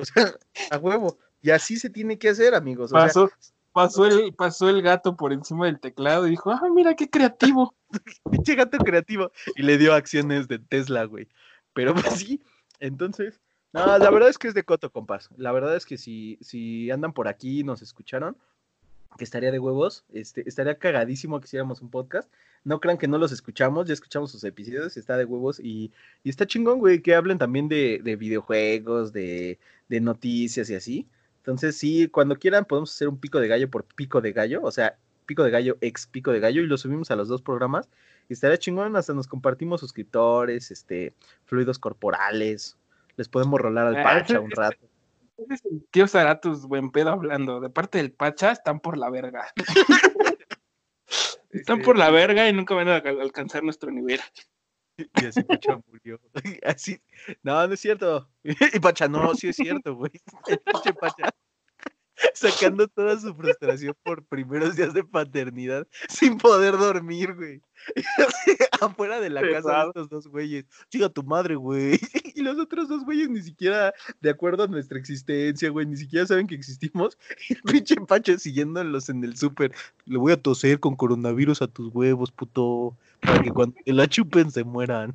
[0.00, 0.32] O sea,
[0.70, 1.18] a huevo.
[1.42, 2.92] Y así se tiene que hacer, amigos.
[2.92, 3.28] O sea,
[3.76, 7.74] Pasó, el, pasó el gato por encima del teclado y dijo, ah, mira qué creativo.
[8.30, 9.30] pinche gato creativo.
[9.54, 11.28] Y le dio acciones de Tesla, güey.
[11.74, 12.40] Pero pues sí,
[12.80, 13.38] entonces,
[13.74, 15.28] no, la verdad es que es de coto, compas.
[15.36, 18.34] La verdad es que si, si andan por aquí y nos escucharon,
[19.18, 22.32] que estaría de huevos, este, estaría cagadísimo que hiciéramos un podcast.
[22.64, 25.92] No crean que no los escuchamos, ya escuchamos sus episodios, está de huevos y,
[26.24, 29.58] y está chingón, güey, que hablen también de, de videojuegos, de,
[29.90, 31.06] de noticias y así.
[31.46, 34.72] Entonces, sí, cuando quieran podemos hacer un pico de gallo por pico de gallo, o
[34.72, 37.88] sea, pico de gallo ex pico de gallo y lo subimos a los dos programas.
[38.28, 42.76] Y estaría chingón, hasta nos compartimos suscriptores, este, fluidos corporales,
[43.16, 44.76] les podemos rolar al Ah, pacha un rato.
[45.38, 47.60] Ese es el Tío Zaratus, buen pedo hablando.
[47.60, 49.46] De parte del Pacha, están por la verga.
[51.50, 54.20] Están por la verga y nunca van a al- alcanzar nuestro nivel.
[54.96, 56.20] Y así Pacha murió.
[56.64, 57.00] Así,
[57.42, 58.28] no, no es cierto.
[58.74, 60.12] Y Pacha, no, sí es cierto, güey.
[60.46, 61.30] El Pacha.
[62.34, 67.60] sacando toda su frustración por primeros días de paternidad sin poder dormir, güey.
[68.80, 70.64] Afuera de la casa de estos dos güeyes.
[70.88, 71.98] Chica tu madre, güey.
[72.36, 76.26] Y los otros dos güeyes ni siquiera, de acuerdo a nuestra existencia, güey, ni siquiera
[76.26, 77.16] saben que existimos.
[77.48, 79.72] Y el pinche Pacho siguiéndolos en el súper.
[80.04, 82.94] Le voy a toser con coronavirus a tus huevos, puto.
[83.20, 85.14] Para que cuando te la chupen se mueran.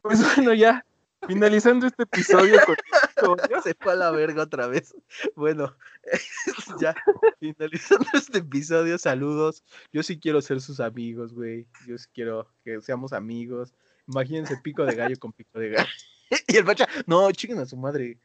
[0.00, 0.82] Pues bueno, ya.
[1.26, 4.94] Finalizando este episodio con esto, Se fue a la verga otra vez.
[5.34, 5.76] Bueno,
[6.80, 6.94] ya,
[7.40, 9.64] finalizando este episodio, saludos.
[9.92, 11.66] Yo sí quiero ser sus amigos, güey.
[11.86, 13.74] Yo sí quiero que seamos amigos.
[14.06, 15.88] Imagínense pico de gallo con pico de gallo.
[16.48, 18.18] Y el bacha, no, chiquen a su madre.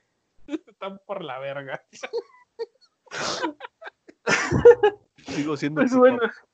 [0.47, 1.85] están por la verga.
[5.27, 5.81] Sigo siendo.
[5.81, 6.17] Pues bueno.
[6.17, 6.50] papá.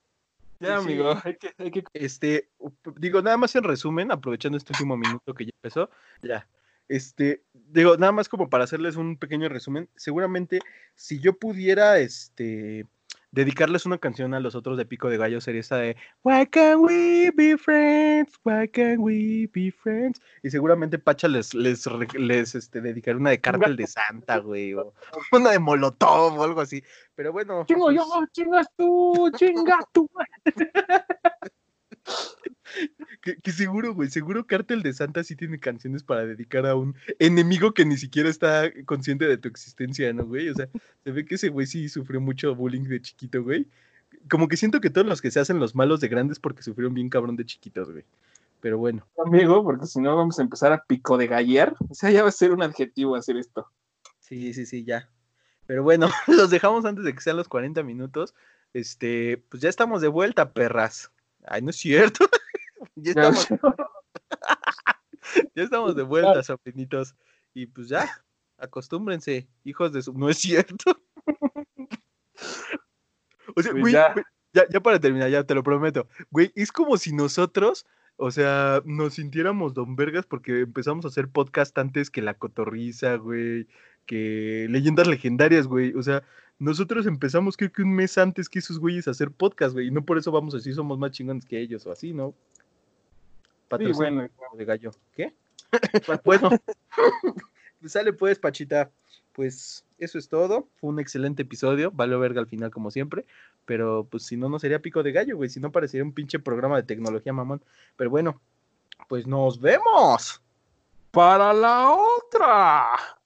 [0.60, 0.86] Ya, Sí.
[0.92, 2.50] amigo, hay que, hay que Este,
[2.98, 5.90] digo, nada más en resumen, aprovechando este último minuto que ya empezó,
[6.22, 6.48] ya.
[6.88, 10.60] Este, digo, nada más como para hacerles un pequeño resumen, seguramente
[10.96, 12.86] si yo pudiera, este,
[13.32, 16.82] dedicarles una canción a los otros de Pico de Gallo sería esta de Why can't
[16.82, 18.34] we be friends?
[18.44, 20.22] Why can't we be friends?
[20.44, 24.94] Y seguramente Pacha les, les, les este, dedicaré una de Cártel de Santa, güey, o
[25.32, 26.84] una de Molotov o algo así.
[27.16, 27.66] Pero bueno.
[27.66, 30.10] Chingo pues, yo, chingas tú, chinga tú.
[33.22, 36.96] Que, que seguro, güey, seguro Cártel de Santa sí tiene canciones para dedicar a un
[37.20, 40.50] enemigo que ni siquiera está consciente de tu existencia, ¿no, güey?
[40.50, 40.70] O sea,
[41.04, 43.68] se ve que ese güey sí sufrió mucho bullying de chiquito, güey.
[44.30, 46.94] Como que siento que todos los que se hacen los malos de grandes porque sufrieron
[46.94, 48.04] bien cabrón de chiquitos, güey.
[48.60, 51.76] Pero bueno, Amigo, porque si no vamos a empezar a pico de gallear.
[51.90, 53.70] O sea, ya va a ser un adjetivo hacer esto.
[54.20, 55.10] sí, sí, sí, ya.
[55.68, 58.34] Pero bueno, los dejamos antes de que sean los 40 minutos.
[58.74, 61.12] Este, pues ya estamos de vuelta, perras.
[61.46, 62.26] Ay, no es cierto.
[62.98, 63.48] ya estamos
[65.56, 67.16] Ya estamos de vuelta, sobrinitos.
[67.54, 68.08] Y pues ya,
[68.58, 70.14] acostúmbrense, hijos de su.
[70.14, 71.00] No es cierto.
[73.56, 74.14] O sea, Pues güey, ya.
[74.14, 76.08] güey, ya, ya para terminar, ya te lo prometo.
[76.32, 77.86] Güey, es como si nosotros,
[78.18, 83.16] o sea, nos sintiéramos don vergas porque empezamos a hacer podcast antes que La Cotorriza,
[83.16, 83.68] güey,
[84.06, 85.94] que Leyendas Legendarias, güey.
[85.96, 86.24] O sea,
[86.60, 89.88] nosotros empezamos creo que un mes antes que esos güeyes a hacer podcast, güey.
[89.88, 92.36] Y no por eso vamos a decir somos más chingones que ellos o así, ¿no?
[93.68, 94.92] Sí, Patrocinio bueno, de gallo.
[95.14, 95.34] ¿Qué?
[96.24, 96.50] bueno,
[97.82, 98.90] pues sale pues, Pachita.
[99.34, 100.68] Pues eso es todo.
[100.80, 101.92] Fue un excelente episodio.
[101.92, 103.26] Vale verga al final, como siempre.
[103.66, 105.50] Pero pues si no, no sería pico de gallo, güey.
[105.50, 107.62] Si no, parecería un pinche programa de tecnología, mamón.
[107.98, 108.40] Pero bueno,
[109.10, 110.42] pues nos vemos.
[111.12, 113.17] para la otra.